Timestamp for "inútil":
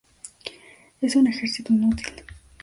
1.75-2.07